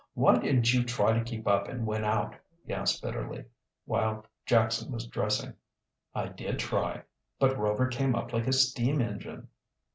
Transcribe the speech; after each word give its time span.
"Why 0.15 0.39
didn't 0.39 0.73
you 0.73 0.83
try 0.83 1.13
to 1.13 1.23
keep 1.23 1.47
up 1.47 1.67
and 1.67 1.85
win 1.85 2.03
out"? 2.03 2.33
he 2.65 2.73
asked 2.73 3.03
bitterly, 3.03 3.45
while 3.85 4.25
Jackson 4.47 4.91
was 4.91 5.05
dressing. 5.05 5.53
"I 6.15 6.29
did 6.29 6.57
try. 6.57 7.03
But 7.37 7.55
Rover 7.55 7.85
came 7.85 8.15
up 8.15 8.33
like 8.33 8.47
a 8.47 8.51
steam 8.53 8.99
engine." 8.99 9.49